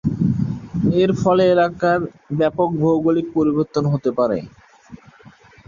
এর 0.95 1.11
ফলে 1.21 1.43
এলাকার 1.51 1.99
ব্যাপক 2.39 2.69
ভৌগোলিক 2.81 3.27
পরিবর্তন 3.35 3.83
হতে 3.93 4.09
পারে। 4.17 4.37